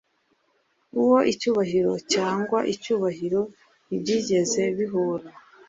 [0.99, 3.41] uwo icyubahiro cyangwa icyubahiro
[3.85, 5.27] ntibyigeze bihura